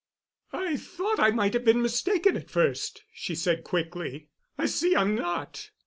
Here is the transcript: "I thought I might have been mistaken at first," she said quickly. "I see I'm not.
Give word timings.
"I 0.51 0.77
thought 0.77 1.19
I 1.19 1.29
might 1.29 1.53
have 1.53 1.63
been 1.63 1.79
mistaken 1.83 2.35
at 2.35 2.49
first," 2.49 3.03
she 3.13 3.35
said 3.35 3.63
quickly. 3.63 4.29
"I 4.57 4.65
see 4.65 4.95
I'm 4.95 5.13
not. 5.13 5.69